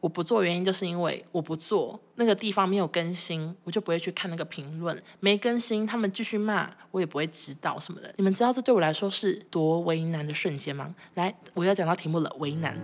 [0.00, 5.02] 我不做原因就是因为我不做那个地方没有更新，我就不会去看那个评论。
[5.18, 8.14] 没更新，他们继续骂，我也不会知道什么的。
[8.16, 10.94] 你们知道这对我来说是多为难的瞬间吗？
[11.14, 12.78] 来，我要讲到题目了，为难。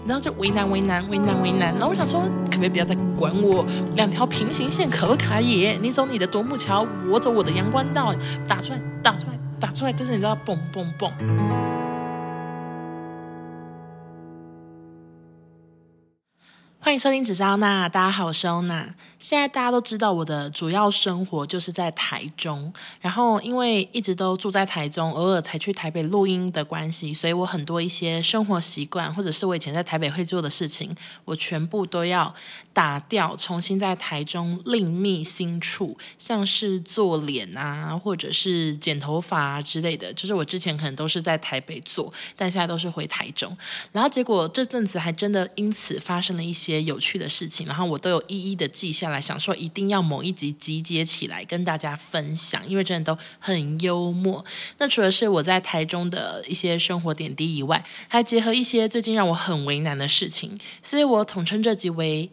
[0.00, 2.20] 你知道就为难为难为难为难，然后我想说，
[2.50, 3.64] 可不可以不要再管我？
[3.94, 5.78] 两条平行线可不可以？
[5.80, 8.14] 你走你的独木桥，我走我的阳关道，
[8.46, 11.10] 打出来打出来打出来，就是你知道，蹦蹦蹦。
[16.78, 18.94] 欢迎收听紫砂欧娜，大家好，我是欧娜。
[19.24, 22.70] 现在大家都知道我的主要生活就是在台中，
[23.00, 32.34] 然后因为一直都住在台中，偶尔才去台北录音的关系，所以我很多一些生活习惯，或者是我以前在台北会做的事情，我全部都要
[32.74, 43.56] 打掉，重新在台中另觅新处，像是做脸啊，或者是剪头发之类的，就是我之前可能都是在台北做，但现在都是回台中，
[43.90, 49.13] 然后结果这阵子还真的因此发生了一些有趣的事情，然后我都有一一的记下来。
[49.20, 54.44] 想说一定要某一集集结起来跟大家分享，因为真的都很幽默。
[54.78, 62.30] 那除了是我在台中的一些生活点滴以外，还结合一些最近让我很为难的事情，所以我统称这集为。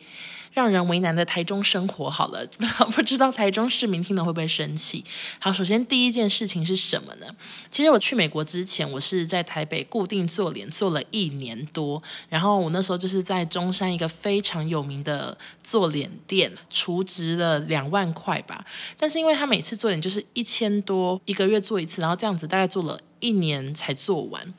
[0.53, 2.45] 让人为难的台中生活，好了，
[2.93, 5.03] 不知道台中市民听了会不会生气？
[5.39, 7.27] 好，首先第一件事情是什么呢？
[7.71, 18.65] 其实我去美国之前，我是在台北固定做脸做了一年多，然后我那时候就是在中山一个非常有名的做脸店，储值了两万块吧。
[18.97, 22.99] 但是因为他每次做脸就是一千多，一个月做一次，然后这样子大概做了。
[23.21, 24.53] 一年才做完，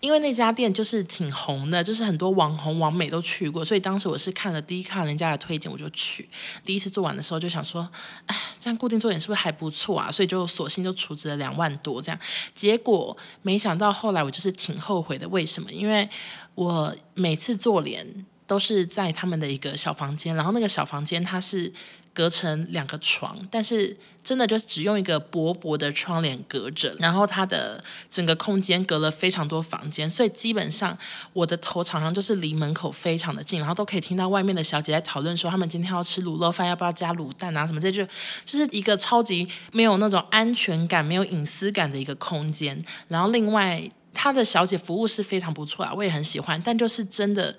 [0.00, 6.28] 因为那家店就是挺红的，就是很多网红、网美都去过，所以当时我是看了第一看人家的推荐，我就去。
[6.64, 7.88] 第一次做完的时候就想说，
[8.26, 10.10] 哎，这样固定做脸是不是还不错啊？
[10.10, 12.18] 所以就索性就储值了两万多这样。
[12.54, 15.70] 结果没想到后来我就是挺后悔的，为什么？
[15.70, 16.08] 因为
[16.56, 21.72] 我每次做脸都是在他们的一个小房间，然后那个小房间它是。
[22.16, 23.94] 隔成两个床，但是
[24.24, 30.96] 真的就是只用一个薄薄的窗帘隔着，然后它的整个空间隔了非常多房间，所以基本上
[31.34, 38.02] 我的头常常就是离门口非常的近，然后都可以听到外面的小姐在讨论说他们今天要吃卤肉饭，要不要加卤蛋啊什么这就
[38.46, 42.82] 就是一个超级没有那种安全感、没有隐私感的一个空间。
[43.08, 47.54] 然后另外，他的小姐服务是非常不错啊，我也很喜欢，但就是真的。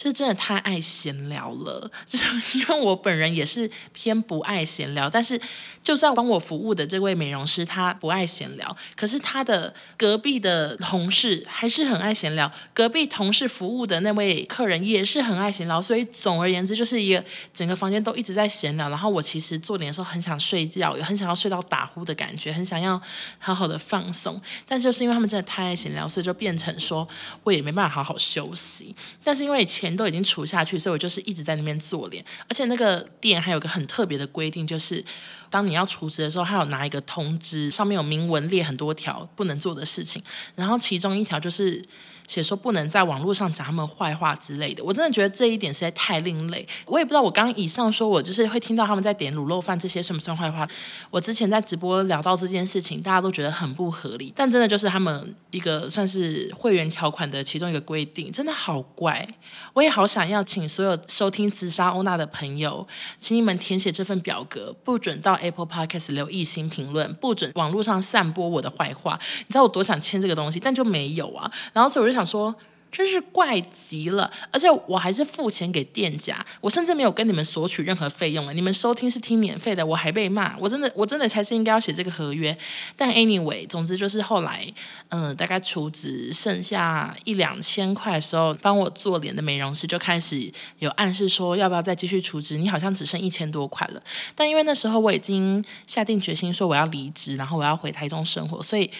[0.00, 2.24] 就是真的太爱闲聊了，就是
[2.58, 5.38] 因为我本人也是偏不爱闲聊，但是
[5.82, 17.22] 就算帮我服务的这位美容师他不爱闲聊，可是他的隔壁的同事还是很爱闲聊，隔壁同事服务的那位客人也是很爱闲聊，所以总而言之就是一个
[17.52, 18.88] 整个房间都一直在闲聊。
[18.88, 22.98] 然后我其实做脸的时候很想睡觉，也很想要睡到打呼的感觉，很想要
[23.38, 27.06] 好好的放松，但就是因为他们真的太爱闲聊，所以就变成说
[27.42, 28.96] 我也没办法好好休息。
[29.22, 29.96] 但是因为前钱。
[30.00, 32.24] 都已经除下去，所以我就是一直在那边做脸。
[32.48, 35.04] 而且那个店还有个很特别的规定，就是
[35.50, 40.22] 当你要除职的时候，还有拿一个通知，上面有明文列很多条不能做的事情，
[40.54, 41.84] 然后其中一条就是。
[42.30, 46.64] 写说不能在网络上讲他们坏话之类的，我真的觉得这一点实在太另类。
[46.86, 50.64] 我也不知道我刚以上说我就是会听到他们在点卤肉饭这些算不算坏话。
[51.10, 59.26] 我之前在直播聊到这件事情，大家都觉得很不合理，但真的就是他们一个算是会员条款的其中一个规定，真的好怪。
[59.72, 62.86] 我也好想要请所有收听自杀欧娜的朋友，
[63.18, 69.18] 请你们填写这份表格，不准到 Apple Podcast 留一星评论，不准网络上散播我的坏话。
[69.40, 71.50] 你知道我多想签这个东西，但就没有啊。
[71.72, 72.19] 然后所以我就想。
[72.20, 72.54] 想说。
[72.92, 82.58] 真是怪极了，而且我还是付钱给店家，我甚至没有跟你们索取任何费用啊，你们收听是听免费的，我还被骂，我真的我真的才是应该要写这个合约。
[82.96, 84.66] 但 anyway，总之就是后来，
[85.10, 92.58] 嗯、大概储值剩下一两千块的时候，帮我做脸的美容师就开始有暗示说，要不要再继续储值？
[92.58, 94.02] 你好像只剩一千多块了。
[94.34, 98.90] 但因为那时候我已经下定决心说我要离职，然后我要回台中生活，所以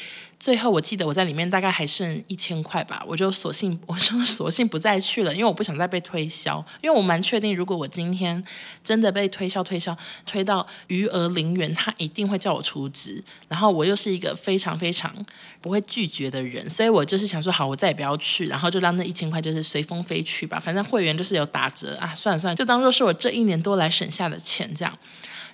[0.40, 3.78] 最后我记得我在里面大概还剩一千块吧，我就索性。
[3.87, 6.64] 我就索性不再去了，因为我不想再被推销。
[6.81, 8.42] 因为我蛮确定，如果我今天
[8.82, 9.94] 真的被推销、推销、
[10.25, 13.22] 推到余额零元，他一定会叫我出资。
[13.48, 15.14] 然后我又是一个非常非常
[15.60, 20.58] 不会拒绝的人，所以我就是想说，好，我再也不要去，然后就让那一千块就是随风飞去吧。
[20.58, 24.98] 反正会员就是有打折啊，算了算了，就当做是我这一年多来省下的钱这样。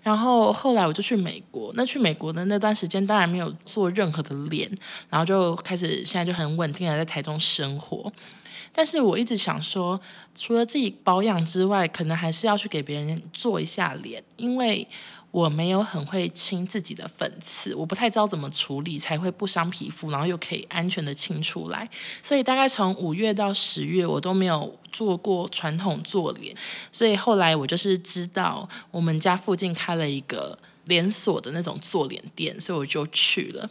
[0.07, 4.71] 然后后来我就去美国，那去美国的那段时间当然没有做任何的脸，
[5.11, 8.13] 然后就开始现在就很稳定的在台中生活。
[8.73, 10.01] 但是我一直想说，
[10.37, 14.87] 除了自己保养之外，可能还是要去给别人做一下脸，因为
[15.37, 21.87] 我没有很会清自己的粉刺，我不太知道怎么处理才会不伤皮肤，然后又可以安全的清出来。
[22.23, 26.57] 所以大概从五月到十月，我都没有做过传统做脸。
[26.91, 33.69] 所以后来我就是知道我们家附近开了一个连锁的那种做脸店，所以我就去了。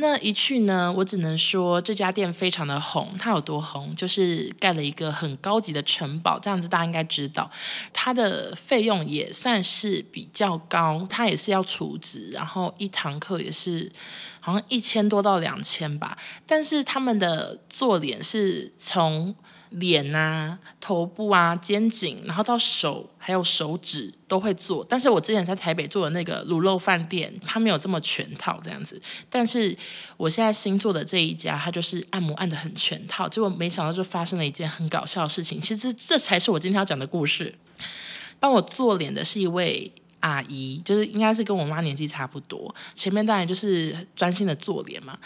[0.00, 3.16] 那一去呢，我只能说这家店非常的红。
[3.18, 3.92] 它有多红？
[3.96, 7.50] 就是盖了一个很高级的城堡，这样子大家应该知道。
[7.92, 13.90] 它的费用也算是比较高，它也是要储值，然后一堂课也是
[14.38, 16.16] 好像一千多到两千吧。
[16.46, 19.34] 但是他们的做脸是从
[19.70, 24.84] 脸啊、头部啊、肩颈，然后到手，还有手指都会做。
[24.88, 29.00] 但是我之前在台北做的那个卤肉饭店，它没有这么全套这样子。
[29.28, 29.76] 但是
[30.16, 33.28] 我现在新做的这一家，它就是按摩按得很全套。
[33.28, 35.60] 结果没想到就发生了一件很搞笑的事情。
[35.60, 37.54] 其实这才是我今天要讲的故事。
[38.40, 42.74] 帮我做脸的是一位阿姨，就是应该是跟我妈年纪差不多。
[42.94, 45.18] 前面当然就是专心的做脸嘛。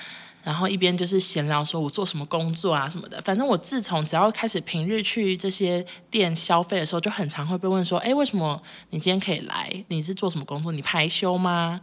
[0.43, 3.21] 然后一边就是闲聊，说我做什么工作啊什么的。
[3.21, 8.61] 反正我自从只要开始平日去这些店消费的时候，就很常会被问说：“哎，为什么
[8.91, 9.85] 你今天可以来？
[9.89, 10.73] 你是做什么工作？
[10.73, 11.81] 你排休吗？”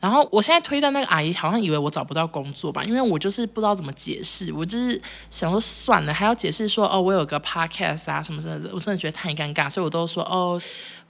[0.00, 4.52] 然后我现在推断那个阿姨好像以为我找不到工作吧，因为我就是不知道怎么解释。
[4.52, 10.60] 我就是想说算了，还要解释说哦，我有个 podcast 啊什么什么的，我真的觉得太尴尬，所以我都说哦。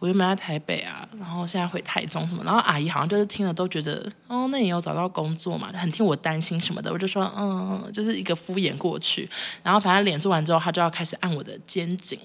[0.00, 5.70] 我原本在台北啊，然后现在回台中什么，然后阿姨好像就是听了都觉得，哦，那你有找到工作嘛？
[5.74, 9.30] 很替我担心什么的，我就说，嗯，就是一个敷衍过去，
[9.62, 12.18] 然后反正脸做完之后，她就要开始按我的肩颈。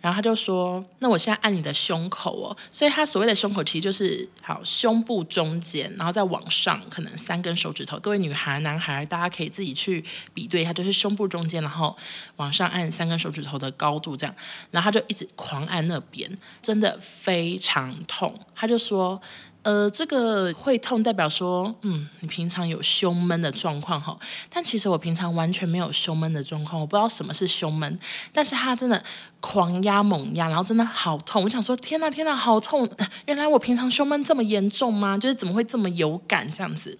[0.00, 7.98] 然后他就说：“那我现在按你的胸口哦，所以他所谓的胸口其实就是好胸部中间，然后再往上可能三根手指头。
[8.00, 11.96] 各位女孩、男孩，大家可以自己去比对一下，就是胸部中间，然后
[12.36, 14.34] 往上按三根手指头的高度这样。
[14.70, 16.30] 然后他就一直狂按那边，
[16.60, 18.34] 真的非常痛。
[18.54, 19.20] 他就说。”
[19.64, 24.14] 呃，这个会痛代表说，嗯，你平常有胸闷的状况哈，
[24.50, 27.98] 但其实我平常完全没有胸闷的状况，我不知道什么是胸闷，
[28.30, 29.02] 但是他真的
[29.40, 32.86] 狂压猛压，然后真的好痛，我想说，天哪天哪，好痛，
[33.24, 35.16] 原来我平常胸闷这么严重吗？
[35.16, 36.98] 就是怎么会这么有感这样子？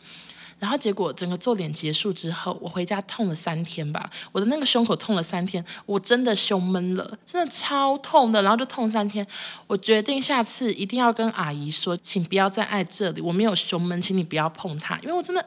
[0.64, 9.26] 然后结果整个做脸结束之后，我回家痛了三天吧，我的那个胸口痛了三天，我真的胸闷了，真的超痛的，然后就痛三天。
[9.66, 15.46] 我决定下次一定要跟阿姨说，请不要再按这里，我没有胸闷，请你不要碰它，因为我真的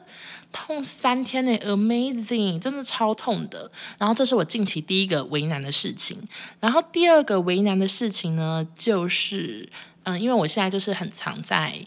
[0.52, 3.68] 痛三天呢，amazing，真的超痛的。
[3.98, 6.16] 然后这是我近期第一个为难的事情，
[6.60, 9.68] 然后第二个为难的事情呢，就是
[10.04, 11.84] 嗯，因为我现在就是很常在。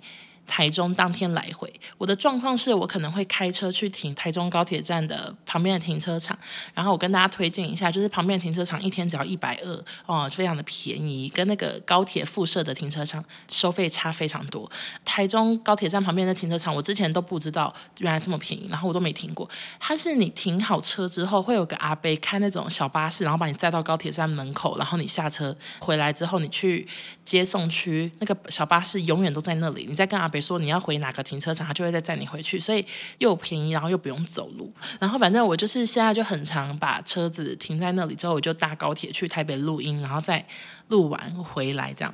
[0.52, 6.38] 台中当天来回，我的状况是我可能会开车去停台中高铁站的旁边的停车场，
[6.74, 14.70] 然后我跟大家推荐一下，就是旁边的停车场一天只要一百二哦，非常的便宜，跟那个高铁附设的停车场收费差非常多。
[15.06, 19.50] 台中高铁站旁边的停车场，我之前都不知道原来这么便宜，然后我都没停过。
[19.80, 26.86] 它是你停好车之后，会有个阿伯开那种小巴士，然后把你载到高铁站门口，然后你下车回来之后，你去
[27.24, 30.41] 接送区，那个小巴士永远都在那里，你再跟阿伯。
[30.42, 32.84] 说你要回哪个停车场，他就会再载你回去，所以
[33.20, 34.74] 又便宜，然后又不用走路。
[35.00, 40.46] 然后反正我就是现在就很常把车子停在那里，之后我就搭高铁去台北录音，然后再
[40.88, 42.14] 录完回来这样。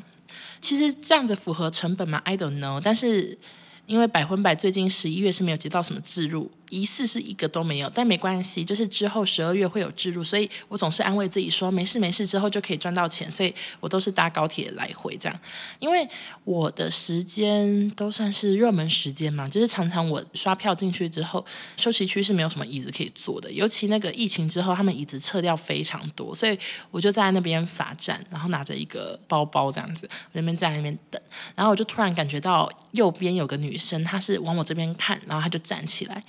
[0.59, 2.81] 其实这样子符合成本吗？I don't know。
[2.83, 3.38] 但是
[3.85, 6.51] 因为百分百最近十一月是没有接到什么置入。
[6.69, 15.39] 疑似是一个都没有，但没关系，就是之后十二月会有置入，所以我总是安慰自己说没事没事，之后就可以赚到钱，所以我都是搭高铁来回这样，
[15.79, 16.07] 因为
[16.43, 21.45] 我的时间都算是热门时间嘛，就是常常我刷票进去之后，
[21.77, 26.57] 休息区是没有什么椅子可以坐的，尤其那个疫情之后，他们椅子撤掉非常多，所以
[26.91, 31.21] 我就在那边罚站，然后拿着一个包包这样子，我那边在那边等，
[31.55, 36.24] 然后我就突然感觉到右边有个女生，她是往我这边看，然后她就站起来。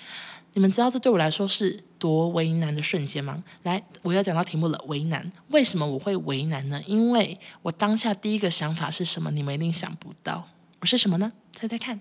[0.59, 3.45] 你们知道这对我来说是多为难的瞬间吗？
[3.63, 5.31] 来，我要讲到题目了，为难。
[5.51, 6.83] 为什么我会为难呢？
[6.85, 9.31] 因为我当下第一个想法是什么？
[9.31, 10.49] 你们一定想不到，
[10.81, 11.33] 我是什么呢？
[11.53, 12.01] 猜猜看。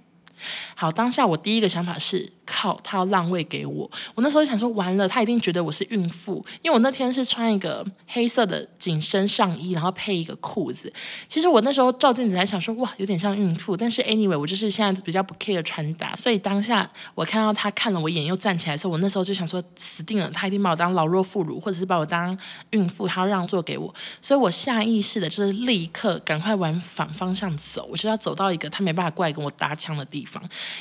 [0.76, 3.90] 好，当下我第一个想法是，靠，他要让位给我。
[4.16, 10.92] 我那时候就想说，完了，他一定觉得我是孕妇，因为我那天是穿一个黑色的紧身上衣，然后配一个裤子。
[11.28, 13.76] 其实我那时候照镜子还想说，哇，有点像孕妇。
[13.76, 22.38] 但是 anyway，我就是现在比较不 care 穿搭，所以当下我看到他看了我一眼又站起来的时候，我那时候就想说，死定了，他一定把我当老弱妇孺，或者是把我当
[22.72, 23.94] 孕妇，他要让座给我。
[24.22, 30.27] 所以我下意识的就是立刻赶快往反方向走，我就要走到一个他没办法过来跟我搭腔的地方。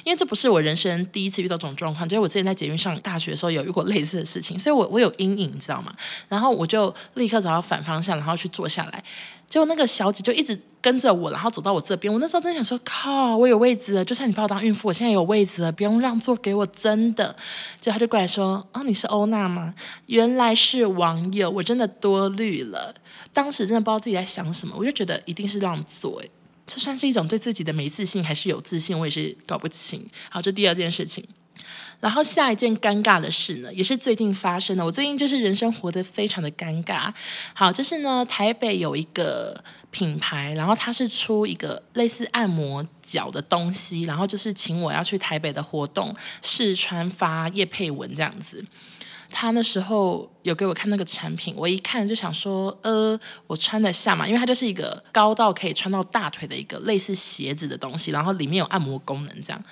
[0.04, 5.94] 因为这不是我人生第一次遇到这种状况，就是我之前在捷运上大学的时候有遇过类似的事情，所以我我有阴影，你知道吗？
[6.28, 9.02] 然后我就立刻找到反方向，然后去坐下来。
[9.48, 12.12] 结果那个小姐就一直跟着我，然后走到我这边。
[12.12, 17.34] 我那时候真想说，靠，我有位置了，就算你把我当孕妇，我现在有位置了，不用让座给我，真的。
[17.80, 19.72] 结果她就过来说，哦，你是欧娜吗？
[20.06, 22.92] 原来是网友，我真的多虑了。
[23.32, 26.20] 当时真的不知道自己在想什么，我就觉得一定是让座，
[26.66, 28.99] 这算是一种对自己的没自信，还是有自信？
[28.99, 30.04] 我也是搞不清。
[30.28, 31.26] 好，这第二件事情。
[32.00, 34.85] 然后下一件尴尬的事呢，也是最近发生的。
[34.85, 37.11] 我最近就是人生活得非常的尴尬。
[37.54, 48.62] 好，就是呢，台北有一个品牌，然后它是出一个类似按摩脚的东西，然后就是请我要去台北的活动试穿发叶配文这样子。
[49.30, 54.26] 他那时候有给我看那个产品，我一看就想说，呃，我穿得下嘛？
[54.26, 59.62] 因为它就是一个高到可以穿到大腿的一个类似鞋子的东西，然后里面有按摩功能这样。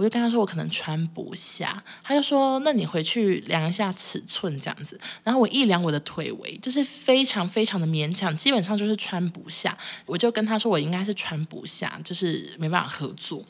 [0.00, 4.98] 我就跟他说我可能穿不下，他就说那你回去量一下尺寸这样子。
[5.22, 9.76] 然后我一量我的腿围，就是非常非常的勉强，基本上就是穿不下。
[10.06, 13.44] 我就跟他说我应该是穿不下，就是没办法合作。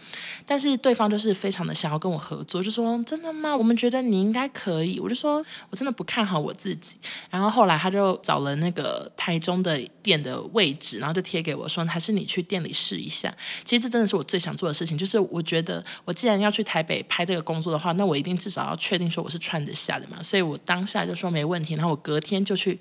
[0.44, 3.56] 但是对方就是非常的想要跟我合作，就说真的吗？
[3.56, 4.98] 我们觉得你应该可以。
[4.98, 5.36] 我就说
[5.70, 6.96] 我真的不看好我自己。
[7.30, 13.32] 然后后来他就找了那个台中的店的位置，然后就贴给我说还是你去店里试一下。
[13.64, 22.78] 其实这真的是我最想做的事情，就是我觉得我既然要去台北拍这个工作的话，那我一定至少要确定说我是穿得下的嘛，所以我当下就说没问题，然后我隔天就去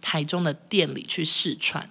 [0.00, 1.88] 台中的店里去试穿，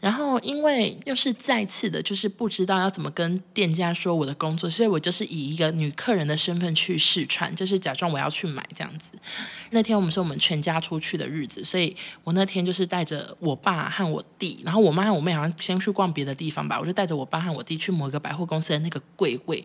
[0.00, 9.12] 然后因为又是再次的，就是不知道要怎么跟店家说我的工作，所以我就是以一个女客人的身份去试穿，就是假装我要去买这样子。
[9.70, 19.64] 那天我们是我们全家出去的日子，所以我那天就是带着我爸和我弟，然后我妈和我妹好像先去逛别的地方吧，我就带着我爸和我弟去某一个百货公司的那个柜位。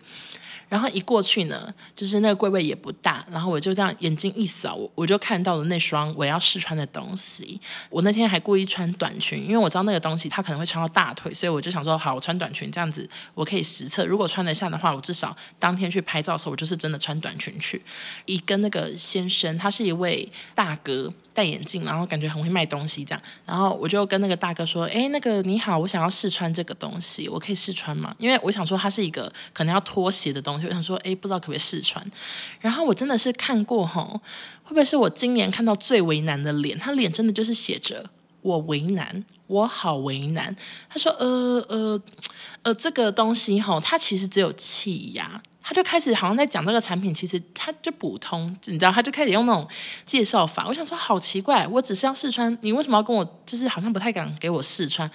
[0.69, 7.59] 然后一过去呢，就是那个柜位也不大，然后我就这样眼睛一扫，我我就看到了那双我要试穿的东西。
[7.89, 14.05] 我那天还故意穿短裙，因为我知道那个东西它可能会穿到大腿，所以我就想说，好，我穿短裙这样子，我可以实测。
[14.05, 17.81] 如果穿得下的话，我至少当天去拍照的时候，我就是真的穿短裙去。
[18.25, 21.13] 一跟那个先生，他是一位大哥。
[21.37, 28.15] 戴眼镜，然后感觉很会卖东西这样，然后我就跟那个大哥说：“哎，那个你好，我想要试穿这个东西，我可以试穿吗？
[28.17, 32.03] 因为我想说它是一个可能要脱鞋的东西，我想说，哎，不知道可不可以试穿。
[32.59, 34.03] 然后我真的是看过哈，
[34.63, 36.75] 会不会是我今年看到最为难的脸？
[36.79, 38.03] 他脸真的就是写着
[38.41, 40.55] 我为难，我好为难。
[40.89, 42.01] 他说：呃呃
[42.63, 49.67] 呃，这个东西哈，它其实只有气压。”他就开始好像在讲这个产品，其实他就普通，你知道，他就开始用那种
[50.05, 50.65] 介绍法。
[50.65, 53.41] 我想说，好奇怪，我只是要试穿，你为什么要跟我？
[53.45, 55.11] 就是好像不太敢给我试穿。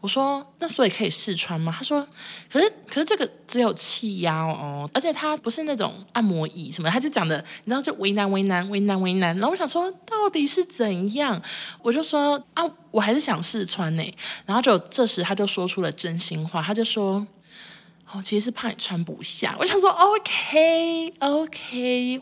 [0.00, 1.74] 我说，那所以可以试穿吗？
[1.76, 2.06] 他说，
[2.48, 9.36] 可是可是这个只有气压哦，而且它不是那种按摩椅什么，他就讲的，你知道，就为难为难为难为难。
[9.38, 11.42] 然后我想说，到底是怎样？
[11.82, 14.14] 我就说啊，我还是想试穿呢。
[14.44, 17.26] 然后就这时他就说出了真心话，他就说。
[18.16, 19.54] 哦，其实是怕你穿不下。
[19.60, 21.20] 我想说，OK，OK，、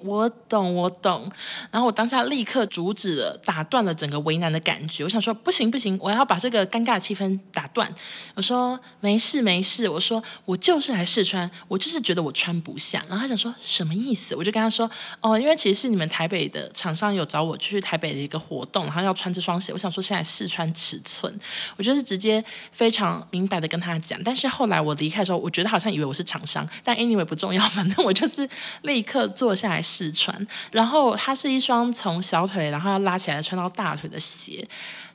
[0.02, 1.30] 我懂，我懂。
[1.70, 5.04] 然后我当下立刻阻止了，打断了整个为难的感觉。
[5.04, 7.94] 我想说，不行不行，我要把这个尴尬气氛打断。
[8.34, 13.04] 我说没事没事，我说我就是来试穿，我就是觉得我穿不下。
[13.08, 14.34] 然后他想说什么意思？
[14.34, 19.72] 我就跟他说，哦，因为其实是你们台北的厂商有找我去台北的一个活动，然后要穿这双鞋。
[19.72, 21.38] 我想说现在试穿尺寸，
[21.76, 24.18] 我就是直接非常明白的跟他讲。
[24.24, 25.74] 但是后来我离开的时候，我觉得。
[25.74, 28.48] 好像他以为我是厂商，但 anyway 不重要， 反正我就是
[28.82, 30.34] 立刻坐下来试穿。
[30.72, 34.66] 然后它是一双从小腿然后要拉起来穿到大腿的鞋，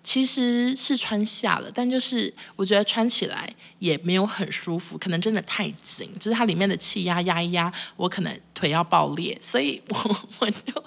[0.03, 10.83] 其实是穿下了，但就是我觉得穿起来也没有很舒服，可能真的太紧，就是它里面的气压压一压，我可能腿要爆裂，所以我 我就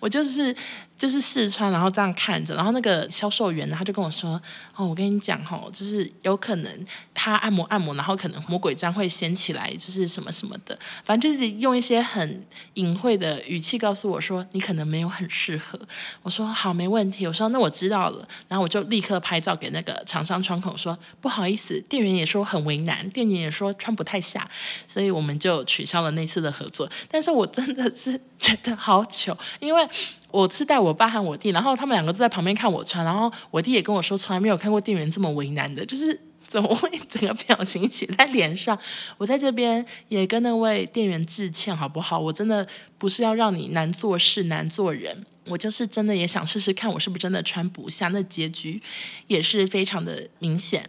[0.00, 0.54] 我就是。
[0.98, 4.40] 就是试穿，然后这样看着，然后那个销售员，他就跟我说
[4.74, 12.42] ：“哦，我跟你讲哦，就是有可能他按摩按摩，然后可能魔鬼毡会掀起来，就是什么什么的，反正就是用一些很
[12.74, 15.78] 隐晦的语气告诉我说，你可能没有很适合。”
[16.22, 24.48] 我说：“好，没问题。”我说：“那我知道了。”然后我就立刻拍照给那个厂商窗口说：“不好意思，店员也说很为难，店员也说穿不太下，
[24.88, 29.86] 所以我们就取消了那次的合作。”但是我真的是觉得好糗，因为。
[30.30, 38.78] 我是带我爸和我弟，然后他们两个都在旁边看我穿，然后我弟也跟我说，从来没有看过店员这么为难的，就是怎么会整个表情写在脸上。
[39.16, 42.18] 我在这边也跟那位店员致歉，好不好？
[42.18, 42.66] 我真的
[42.98, 48.08] 不是要让你难做事、难做人，我就是真的也想试试看，我是不是真的穿不下。
[48.08, 48.82] 那结局
[49.28, 50.88] 也是非常的明显。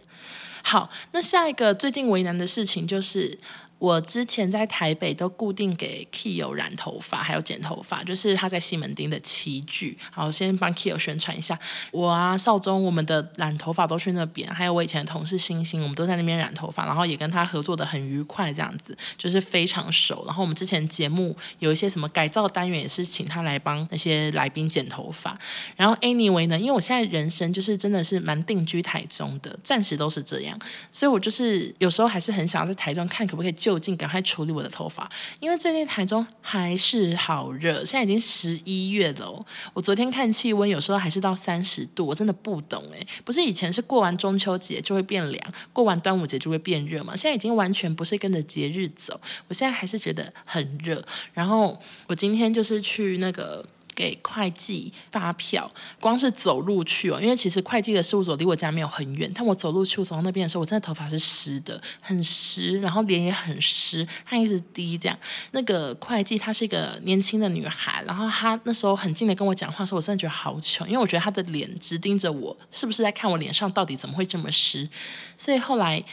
[0.62, 3.38] 好，那下一个最近为难的事情就是。
[3.78, 9.96] 我之前在台北都固定给 Kio 染头发，还有剪头发，就是他在西门町的齐聚。
[10.10, 11.56] 好，先帮 Kio 宣传一下，
[11.92, 20.24] 我啊少中我们的染头发都去那边，还有我以前的同事星星，我们都在那边染头发，然后也跟他合作的很愉快，这样子就是非常熟。
[20.26, 25.38] 然后我们之前节目有一些什么改造单元，也是请他来帮那些来宾剪头发。
[25.76, 30.58] 然后 Anyway 呢，因为我现在人生就是真的是蛮定居台中的，暂时都是这样，
[30.92, 33.52] 所以我就是有时候还是很想要在台中看可不可以。
[33.68, 35.06] 就近赶快处理我的头发，
[35.40, 39.44] 因为最近台中还是好热，现在已经十一月了哦。
[39.74, 47.14] 我昨天看气温，有时候还是到三十度，我真的不懂诶，不是以前是过完中秋节就会变凉，过完端午节就会变热吗？
[47.14, 51.04] 现在已经完全不是跟着节日走，我现在还是觉得很热。
[51.34, 53.62] 然后我今天就是去那个。
[53.98, 65.18] 给会计发票，光是走路去哦，因为其实会计的事务所离我家没有很远，但我走路去，我走到那边的时候，我真的头发是湿的，很湿，然后脸也很湿，汗一直滴这样。
[65.50, 74.88] 那个会计她是一个年轻的女孩，然后她那时候很近的跟我讲话的时候，我真的觉得好糗，因为我觉得她的脸直盯着我，是不是在看我脸上到底怎么会这么湿？
[75.36, 76.04] 所以后来。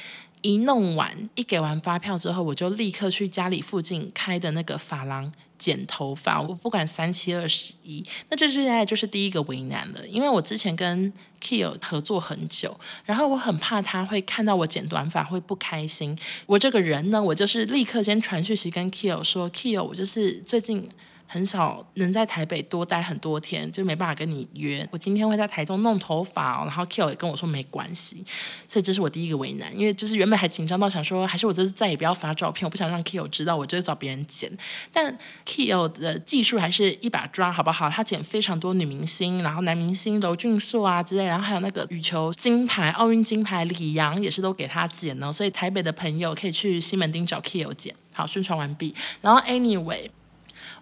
[0.42, 6.41] 一弄完，一给完发票之后，我就立刻去家里附近开的那个发廊剪头发。
[6.41, 16.17] 我不管三七二十一，那这现在就是第一个为难了，因为我之前跟 k i l 合作很久，然后我很怕他会看到我剪短发会不开心。
[16.45, 20.89] 我这个人呢，我就是立刻先传讯息跟 k i l 说 k i l 我就是最近。
[21.36, 24.88] 很少能在台北多待很多天，就没办法跟你约。
[24.89, 28.24] 我今天会在台中弄头发哦，然后 KILL 也跟我说没关系，
[28.70, 34.50] 所以这是我第一个为难，因为就是原本还紧张到想说，还是我就是再也不要发照片，我不想让 KILL 知道，我就找别人剪。
[34.94, 35.13] 但
[35.46, 37.89] KILL 的技术还是一把抓，好不好？
[37.89, 45.34] 他剪非常多女明星，然后男明星刘俊硕啊之类，然后还有那个羽球金牌、奥运金牌李阳也是都给他剪哦。
[45.34, 47.94] 所以台北的朋友可以去西门町找 KILL 剪。
[48.13, 48.96] 好，宣传完毕。
[49.20, 50.10] 然后 Anyway。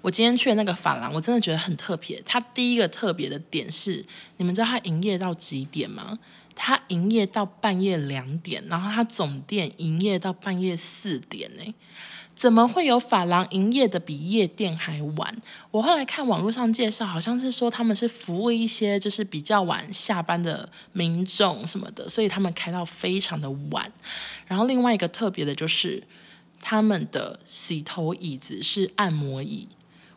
[0.03, 2.21] 我今天去的那个发廊，我真的觉得很特别。
[2.25, 4.05] 它第一个特别的点是，
[4.35, 6.19] 你们知道它营业到几点吗？
[6.53, 11.73] 它营业到半夜两点，然后它总店营业到半夜四点呢。
[12.35, 15.41] 怎么会有发廊营业的比夜店还晚？
[15.71, 23.89] 我后来看网络上介绍，好像是说他们是服务一些就是比较晚下班的民众什么的，所以他们开到非常的晚。
[24.47, 26.03] 然后另外一个特别的就是，
[26.59, 29.69] 他们的洗头椅子是按摩椅。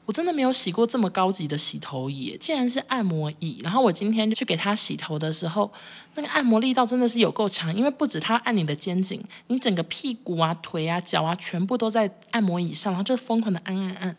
[0.07, 3.59] 我真的没有洗过这么高级的洗头椅，竟然是按摩椅。
[3.63, 5.71] 然后我今天就去给他洗头的时候，
[6.15, 14.17] 那个按摩力道真的是有够强，因为不止他按你的肩颈，你整个屁股啊、腿啊、脚啊，全部都在按摩椅上，然后就疯狂的按按按。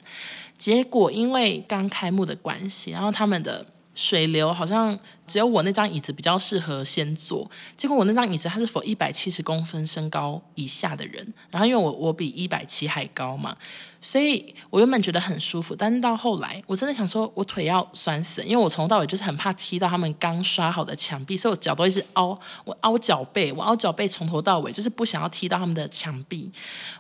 [0.58, 3.66] 结果因为刚开幕的关系，然后他们的。
[3.98, 13.58] 水流好像只有我那张椅子比较适合先坐，结果我那张椅子它是否一百七十公分身高以下的人，然后因为我我比一百七还高嘛，
[14.00, 26.52] 所以我原本觉得很舒服，但是到后来我真的想说我腿要酸死，因为我从头到尾就是很怕踢到他们刚刷好的墙壁，所以我脚都一直凹，我凹脚背，我凹脚背从头到尾就是不想要踢到他们的墙壁，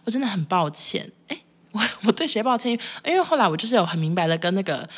[0.04, 2.72] 我真的很抱歉，诶，我我对谁抱歉？
[3.06, 4.90] 因为后来我就是有很明白的跟那个。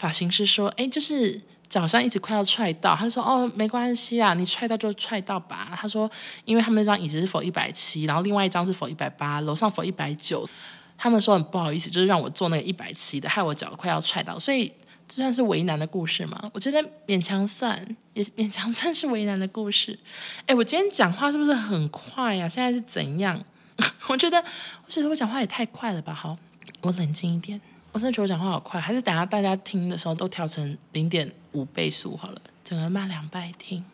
[0.00, 6.10] 发型师说：“哎，就是脚上一直快要踹到。”他说：“哦，没关系啊，你踹到就踹到吧。”他说
[6.46, 10.48] ：“因为他们那张椅子是否一百七，然后另外一张是否一百八，楼上否一百九。
[10.96, 14.38] 他们说很不好意思，就是让我坐那个一百七的，害我脚快要踹到。
[14.38, 14.72] 所以
[15.06, 16.50] 这算是为难的故事吗？
[16.54, 17.78] 我觉得勉强算，
[18.14, 19.98] 也勉强算是为难的故事。
[20.46, 22.48] 哎，我今天讲话是不是很快呀？
[22.48, 23.38] 现在是怎样？
[24.08, 24.38] 我觉得，
[24.84, 26.14] 我觉得我讲话也太快了吧？
[26.14, 26.36] 好，
[26.80, 27.60] 我冷静一点。”
[27.92, 33.84] 我真的觉得我讲话好快，还是等下大家听的时候都调成零点五倍速好了，整个慢两倍听。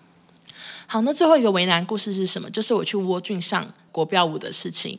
[0.87, 2.51] 好，那最后一个为难故事是什么？
[2.51, 4.99] 就是我去窝俊上国标舞的事情，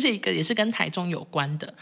[0.00, 1.72] 这 一个也是跟台中有关的。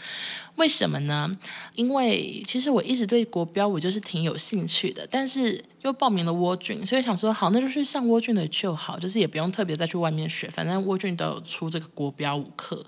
[0.57, 1.35] 为什么呢？
[1.73, 12.85] 因为其实我一直对国标舞就是挺有兴趣的，但是又报名了窝郡，所以想说好，那就去上窝俊的就好，就是也不用特别再去外面学，反正窝俊都有出这个国标舞课。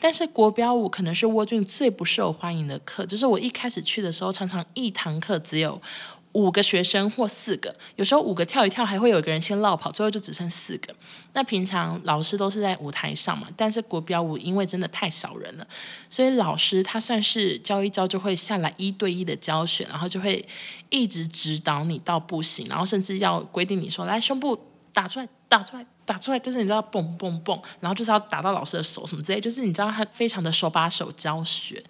[0.00, 5.78] 但是国标舞可能是窝俊最不受欢迎的课，就是我一开始去的时候，常常一堂课只有
[6.32, 10.94] 五个学生或四个，有时候五个跳一跳，还会有一个人先落跑，最后就只剩四个。
[11.32, 15.66] 那平常老师都是在舞台上嘛，但是国标舞因为真的太少人了，
[16.10, 20.46] 所以老师他算是教一教就会下来一对一的教学，然后就会
[20.90, 24.58] 一直指导你到不行，然后甚至要规定你说来胸部。
[24.98, 31.80] 打出来，打出来，打出来，就是你知道，蹦蹦蹦，然后就是要打到老师的手什么之类，就是你知道他非常的手把手教学。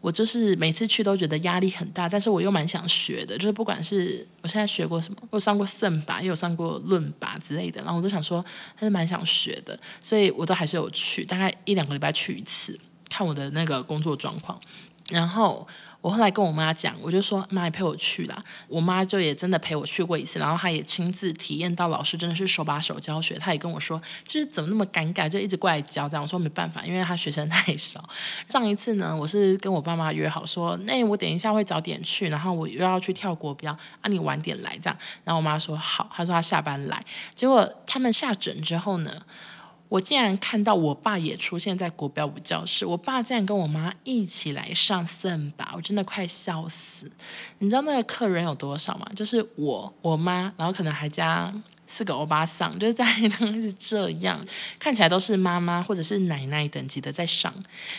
[0.00, 8.44] 我就是每次去都觉得压力很大，但是我又蛮想学的，就是不管是我现在学过什么，我上过圣把，也有上过论把之类的，然后我都想说
[8.74, 12.76] 还是蛮想学的，所以我都还是有去，大概一两个礼拜去一次，
[13.08, 14.60] 看我的那个工作状况，
[15.08, 15.64] 然后。
[16.00, 18.42] 我后来跟我妈讲，我就说妈你陪我去啦。
[18.68, 23.34] 我妈就也真的陪我去过一次，然后她也亲自体验到老师真的是手把手教学。
[23.36, 26.22] 她也跟我说，就是怎么那么尴尬，就一直过来教这样。
[26.22, 28.08] 我说没办法，因为她学生太少。
[28.46, 34.96] 上一次呢，我是跟我爸妈约好说，那我等一下会早点去，然后我又要去跳国标，啊你晚点来这样。
[35.24, 37.04] 然后我妈说好，她说她下班来。
[37.34, 39.12] 结果他们下诊之后呢，
[39.88, 47.10] 我竟然看到我爸也出现在国标舞教室，我爸竟然跟我妈一起来上圣把，我真的快笑死！
[47.58, 49.08] 你知道那个客人有多少吗？
[49.16, 51.50] 就是我、我妈，然后可能还加
[51.86, 53.02] 四个欧巴桑，就是在
[53.40, 54.44] 那是这样，
[54.78, 57.52] 看起来都是妈妈或者是奶奶等级的在上。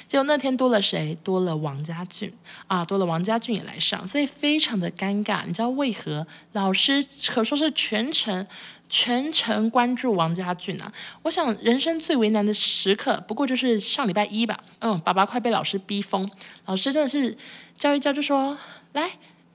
[0.07, 1.17] 结果那天多了谁？
[1.23, 2.31] 多了王家俊
[2.67, 5.43] 啊，多了王家俊也来上，所以非常的尴尬。
[5.47, 6.27] 你知道为何？
[6.51, 8.45] 老师可说是全程。
[8.89, 10.91] 全程关注王家俊啊！
[11.21, 14.59] 我想人生最为难的时刻，不过就是上礼拜一吧。
[14.79, 16.27] 嗯，爸爸快被老师逼疯，
[16.65, 17.37] 老师真的是
[17.75, 18.57] 教一教就说
[18.93, 19.11] ：“来，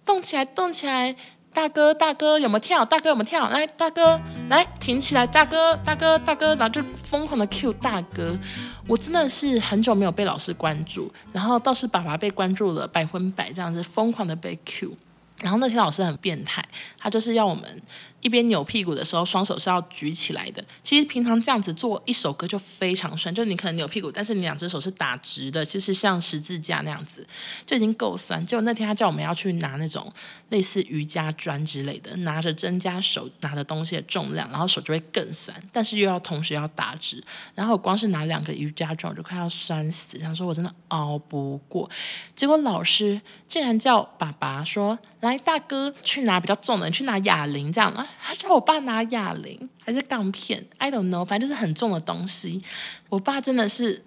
[0.06, 1.16] 动起来，动起来，
[1.52, 2.84] 大哥，大哥有没有跳？
[2.84, 3.50] 大哥有没有跳？
[3.50, 8.38] 来，大哥，来挺起来，大哥，大哥，大哥，然后就疯狂的 Q 大哥。
[8.86, 14.96] 我真的是很久没有被老师关注，然后倒是爸爸被关注了百分百，这样子疯狂的被 Q。
[15.42, 16.64] 然后那天老师很变态，
[16.98, 17.82] 他就是要我们。
[18.20, 20.64] 一边扭屁股的时候，双手是要举起来的。
[20.82, 27.26] 其实平常这样子做一首歌就非常酸，就你可能扭屁股，但是你两只手是打直的，其实像十字架那样子
[27.66, 28.42] 就已经够酸。
[28.46, 30.10] 结果那天他叫我们要去拿那种
[30.48, 35.98] 类似瑜伽砖之类的，拿着增加手拿的东西的重量，然后手就会更酸，但是。
[35.98, 37.22] 又要同时要打直。
[37.54, 41.88] 然后光是拿两个瑜伽砖我就快要酸死，想说我真的熬不过。
[42.34, 52.62] 结果老师竟然叫爸爸说：“来，大哥去拿比较重的，你去拿哑铃这样啊。”他叫我爸拿哑铃还是钢片？I don't know，反正就是很重的东西。
[53.08, 54.04] 我爸真的是。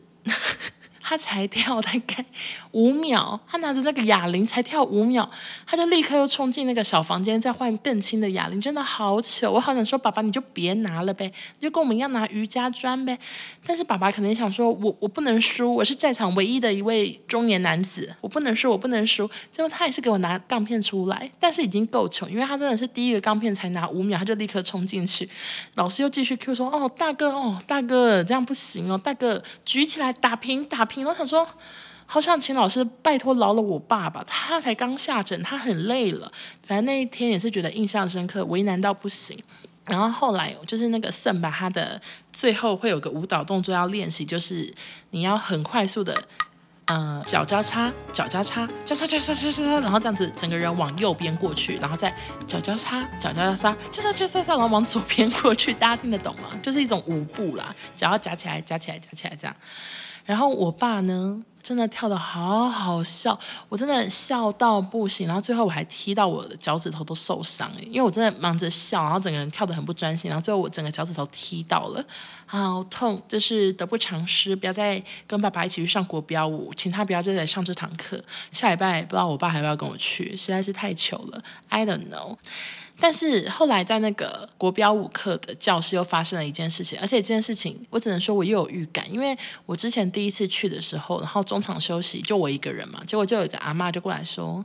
[1.10, 2.26] 他才跳大概
[2.72, 5.30] 五秒，他拿着那个哑铃才跳五秒，
[5.65, 9.50] 他就立刻又冲进那个小房间，再换更轻的哑铃，真的好糗。
[9.50, 13.17] 我好想说，爸爸你就别拿了呗，就跟我们一样拿瑜伽砖呗。
[13.65, 19.30] 但是爸爸可能想说，我我不能输，我是在场唯一的一位中年男子，我不能输，我不能输。
[19.54, 25.30] 最后他也是给我拿杠片出来，但是已经够糗，因为他真的是第一个钢片才拿五秒，他就立刻冲进去。
[25.76, 30.97] 老师又继续 Q 说，哦大哥哦大哥这样不行哦，大哥举起来打平打平。
[31.06, 31.48] 我想说，
[32.06, 36.32] 好想请老师拜托饶了我爸爸，他才刚下诊，他很累了。
[36.66, 39.38] 反正那一天也是觉得印象深刻，为难到不行。
[39.86, 42.02] 然后后来就是那个圣把他的
[42.34, 44.74] 最后会有个舞蹈动作要练习，就是
[45.12, 46.14] 你要很快速的，
[46.89, 52.13] 嗯、脚交叉，脚交叉，交叉交叉交叉，然后这样子整个人往右边过去，然后再
[52.47, 55.73] 脚交叉，脚交叉，交叉交叉，然后往左边过去。
[55.73, 56.50] 大家听得懂吗？
[56.63, 59.54] 就是一种舞步啦，脚要夹起来，夹起来，夹起来，这样。
[60.23, 65.27] 然后我爸呢，真的跳得好好笑，我真的笑到不行。
[65.27, 70.30] 然后最后我还踢到我的脚趾头都受伤，因为我真的忙着笑，然后整个人跳得很不专心。
[70.30, 72.01] 然后最后我整个脚趾头踢到了，
[72.45, 73.21] 好痛！
[73.27, 78.23] 就是得不偿失，不要再跟爸爸一起去上国标舞，请他不要再来上这堂课。
[78.53, 81.43] 下礼拜不知道我爸还要不要跟我去，实在是太糗了。
[81.67, 82.38] I don't know。
[83.00, 94.64] 但是后来在那个国标舞课的教室又发生了一件事情，而且这件事情我只能说我又有预感，因为我之前第一次去的时候，然后中场休息就我一个人嘛，结果就有一个阿嬷就过来说：“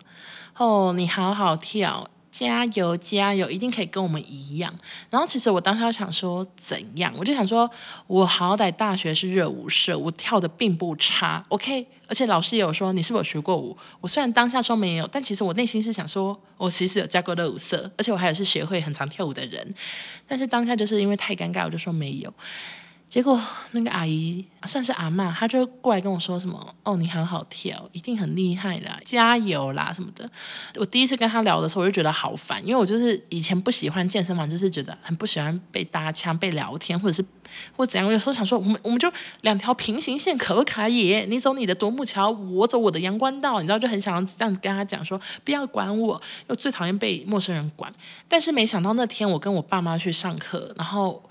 [0.56, 4.74] 哦，你好好跳。”加油加油，一定可以跟我们一样。
[5.10, 7.70] 然后其实我当时想说怎样，我就想说，
[8.06, 11.86] 我好歹大学是热舞社，我跳的并不差，OK。
[12.08, 13.76] 而且老师也有说你是不是有学过舞？
[14.00, 19.72] 我虽然当下说没有，但其实我内心是想说，我其实有加过热舞社，而且我还有是学会很常跳舞的人。
[20.26, 22.32] 但是当下就是因为太尴尬，我就说没有。
[23.12, 23.38] 结果
[23.72, 30.26] 那个阿姨算是阿嬷，她就过来跟我说什么：“哦，你很好跳，一定很厉害的，加油啦什么的。”
[30.80, 37.22] 我第一次跟她聊的时候，我就觉得好烦，因为我就是以前不喜欢健身房，就是觉得很不喜欢被搭腔、被聊天，或者是
[37.76, 38.10] 或者怎样。
[38.10, 41.26] 有时候想说，我们我们就两条平行线可不可以？
[41.28, 47.92] 你走你的独木桥，我走我的阳关道，你知道，就很想要这样子跟她讲说，不要管我，又最讨厌被陌生人管。
[48.26, 51.22] 但是没想到那天我跟我爸妈去上课，然后。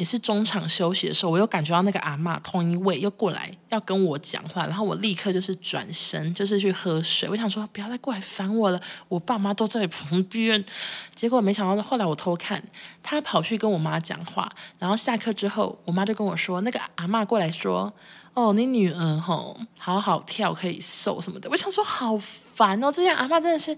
[0.00, 7.28] 也是中场休息的时候，我又感觉到那个阿嬷同一位又过来要跟我讲话，然后我立刻就是转身，就是去喝水。
[7.28, 10.64] 我想说不要再过来烦我了，我爸妈都在旁边。
[11.14, 12.62] 结果没想到后来我偷看，
[13.02, 17.92] 他跑去跟我妈讲话，然后下课之后，我妈就跟我说，那个阿嬷过来说。
[18.32, 21.50] 哦，你女儿吼好好跳，可以瘦什么的。
[21.50, 23.72] 我想说好烦哦，这些阿嬷真的是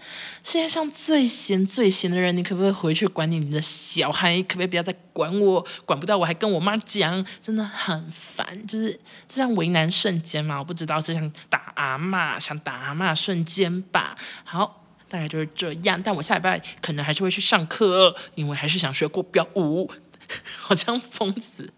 [0.44, 2.36] 世界上最闲最闲的人。
[2.36, 4.40] 你可不可以回去管你你的小孩？
[4.42, 5.64] 可不可以不要再管我？
[5.86, 8.66] 管不到我还跟我妈讲，真的很烦。
[8.66, 14.16] 就是这样为难瞬间嘛，我不知道是想打阿嬷，想打阿嬷瞬间吧。
[14.44, 16.00] 好，大概就是这样。
[16.02, 19.90] 但我下礼拜可能还是会去上课，因为还是想学国标舞，
[20.60, 21.72] 好像疯子。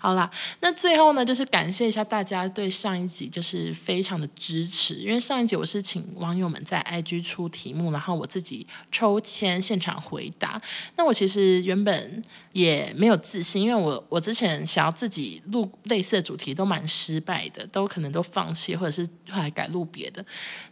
[0.00, 10.60] 好啦，那最后呢，就是感谢一下大家对上一集就是非常的支持，因为上一集我是请网友们在 IG 出题目，然后我自己抽签现场回答。
[10.96, 12.22] 那我其实原本
[12.52, 20.24] 也没有自信，因为我我之前想要自己录类似的主题都蛮失败的，都可能都放弃，或者是后来改录别的。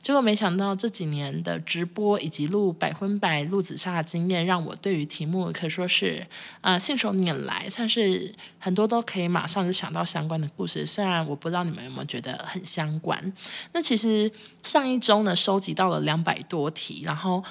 [0.02, 6.26] 结果没想到这几年的直播以及录百分百录紫砂的经验，让我对于题目可说是
[6.60, 8.79] 啊、信手拈来，算是很多。
[8.80, 13.32] 多都可以马上就想到相关的故事，虽然我不知道你们有没有觉得很相关。
[13.72, 14.30] 那其实
[14.62, 17.44] 上一周呢，收集到了两百多题，然后。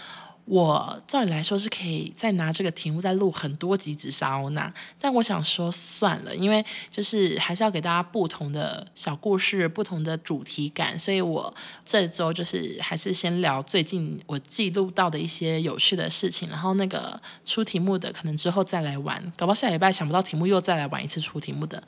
[0.50, 11.54] 我照理来说是可以再拿这个题目再录很多集紫砂欧娜，但我想说算了，因为就是还是要给大家不同的小故事、不同的主题感，所以我
[11.86, 21.84] 这周就是还是先聊最近我记录到的一些有趣的事情，然后那个出题目的可能之后再来玩，搞不好下礼拜想不到题目又再来玩一次出题目的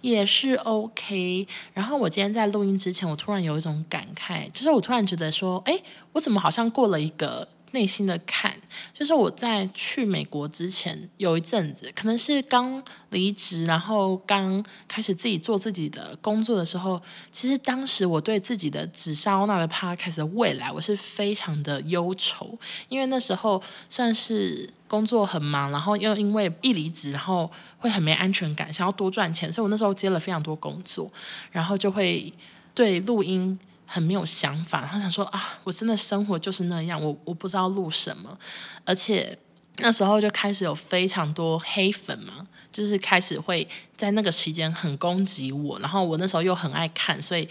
[0.00, 1.46] 也是 OK。
[1.74, 5.78] 然后我今天在录音之前，我突然有一种感慨，就是我突然觉得说，哎，
[6.14, 7.46] 我怎么好像过了一个。
[7.76, 8.56] 内心的坎，
[8.94, 16.98] 就是我在去美国之前有一阵子，可能是刚离职，然后刚开始自己做自己的工作的时候，
[17.30, 22.58] 其实当时我对自己的紫砂欧娜的 podcast 的未来，我是非常的忧愁，
[22.88, 31.12] 因为那时候算是工作很忙，然后又因为一离职，然后会很没安全感，想要多赚钱，所以我那时候接了非常多工作，
[31.52, 32.32] 然后就会
[32.74, 33.58] 对录音。
[33.86, 38.36] 很没有想法，然后想说啊，我真的生活就是那样，我我不知道录什么，
[38.84, 39.38] 而且
[39.78, 47.48] 那时候就开始有非常多黑粉嘛，就是开始会在那个期间很攻击我，然后我那时候又很爱看，所以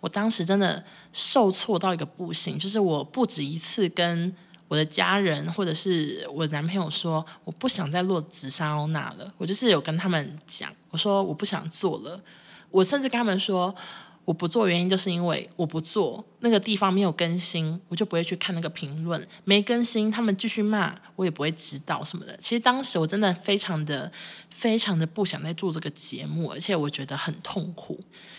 [0.00, 4.34] 我当时真的受挫到一个不行，就是我不止一次跟
[4.68, 12.20] 我的家人或者是我的男朋友说，我不想再录紫砂欧娜了，我就是有跟他们讲，我说我不想做了，
[12.70, 13.74] 我甚至跟他们说。
[14.26, 19.26] 我不做原因就是因为我不做那个地方没有更新，我就不会去看那个评论。
[19.44, 22.36] 没更新，他们继续骂我也不会知道什么的。
[22.42, 24.10] 其实当时我真的非常的、
[24.50, 27.98] 非常的不想再做这个节目，而且我觉得很痛苦，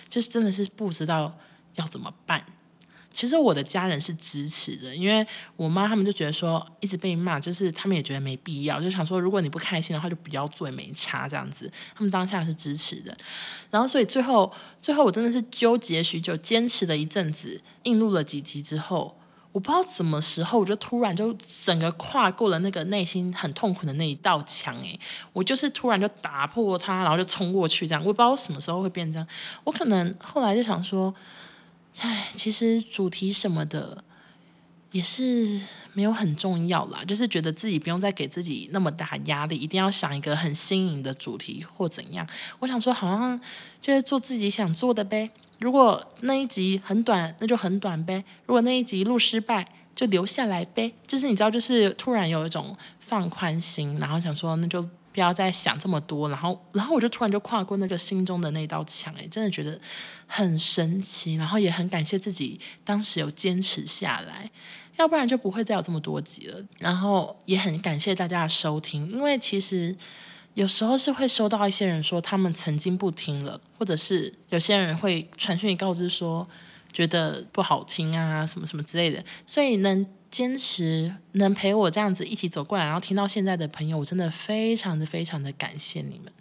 [0.10, 1.36] 就是真的是不知道
[1.76, 2.46] 要怎么办。
[3.18, 5.26] 其实我的家人是支持的，因为
[5.56, 11.68] 我妈他们就觉得说一直被骂，就是他们也觉得没必要，就想说如果你不开心的话，就不要做也没差这样子。
[11.96, 13.18] 他们当下是支持的，
[13.72, 19.18] 然后所以最后最后我真的是纠结许久，坚持了一阵子，硬录了几集之后，
[19.52, 25.00] 我不知道什么时候我就突然就整个跨过了那个内心很痛苦的那一道墙，诶，
[25.34, 29.28] 我就是突然就打破它，然后就冲过去这样，我也不知道什么时候会变这样，
[29.64, 31.12] 我可能后来就想说。
[32.00, 34.04] 唉，其实主题什么的
[34.92, 35.60] 也是
[35.94, 42.28] 没有很重要啦，就是觉得自己不用再给自己那么大压力，一定要想一个很新颖的主题或怎样。
[42.60, 43.40] 我想说，好像
[43.82, 45.30] 就是做自己想做的呗。
[45.60, 50.94] 如果那一集很短，那就很短呗；如果那一集录失败，就留下来呗。
[51.08, 54.88] 就是你知道，就是突然有一种放宽心，然后想说，那就。
[55.18, 59.82] 不要再想这么多，然后，然后我就突然就跨过那个心中的那道墙，哎，真的觉得
[60.28, 64.52] 很神奇，然后也很感谢自己当时有坚持下来，
[64.98, 66.64] 要不然就不会再有这么多集了。
[66.78, 69.96] 然后也很感谢大家的收听，因为其实
[70.54, 76.48] 有时候是会收到一些人说他们曾经不听了，或者是有些人会传讯告知说
[76.98, 80.08] 觉得不好听啊，什么什么之类的，所以能。
[80.30, 86.32] 坚持能陪我这样子一起走过来，然后听到现在的朋友，我真的非常的非常的感谢你们，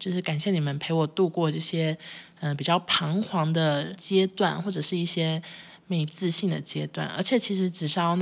[0.00, 1.96] 就是感谢你们陪我度过这些
[2.40, 5.40] 嗯、比较彷徨的阶段，或者是一些。
[5.88, 8.16] 没自信的阶段，而且其实紫砂欧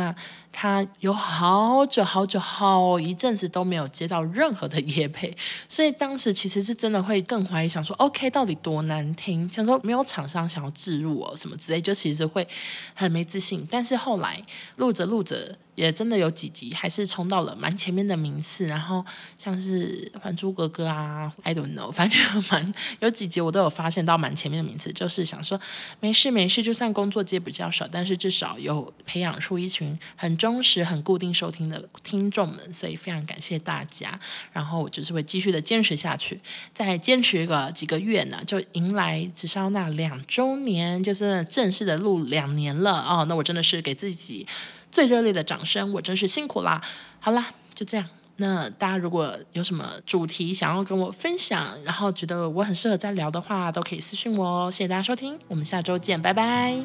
[0.56, 5.36] 他有好久好久好一阵子都没有接到任何的业配，
[5.68, 12.46] 所以当时其实是真的会更怀疑，想说 OK 到底多难听，想说没有厂商想要置入哦什么之类，就其实会
[12.94, 13.66] 很没自信。
[13.68, 14.40] 但是后来
[14.76, 19.04] 录着录着也真的有几集还是冲到了蛮前面的名次，然后
[19.36, 25.60] 像是《还珠格格》啊，I don't know， 反正蛮有几集我都有发现到蛮前面的名次，就是想说
[25.98, 34.20] 没事没事，就算工作接比较少，但是至少有培养出一群很忠实、很固定收听的听众们，所以非常感谢大家。
[34.52, 36.38] 然后我就是会继续的坚持下去，
[36.74, 43.24] 再坚持个几个月呢，就迎来直烧那两周年，就是正式的录两年了哦。
[43.26, 44.46] 那我真的是给自己。
[44.92, 46.80] 最热烈的掌声，我真是辛苦啦！
[47.18, 48.06] 好啦，就这样。
[48.36, 54.70] 那大家如果有什么主题想要跟我分享，然后觉得我很适合再聊的话，都可以私信我哦。
[54.70, 56.76] 谢谢大家收听，我们下周见，拜拜。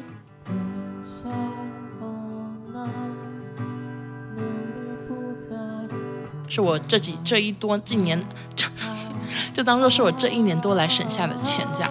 [6.50, 8.20] 是我这几这一多一年，
[8.54, 8.66] 就
[9.54, 11.90] 就当做是我这一年多来省下的钱，这样。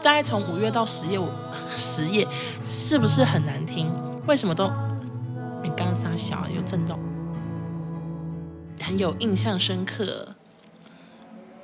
[0.00, 1.28] 大概从五月到十月，我
[1.74, 2.24] 十月
[2.62, 3.90] 是不是很难听？
[4.26, 4.70] 为什么都？
[5.62, 6.98] 你刚刚撒小有震动，
[8.80, 10.36] 很有印象深刻，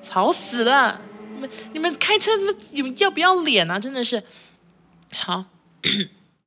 [0.01, 1.01] 吵死了！
[1.35, 2.33] 你们你们开车
[2.73, 3.79] 你们有要不要脸啊？
[3.79, 4.25] 真的是，
[5.17, 5.45] 好。